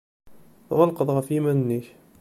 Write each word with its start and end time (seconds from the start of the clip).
Tɣelqeḍ 0.67 1.09
ɣef 1.13 1.27
yiman-nnek. 1.33 1.85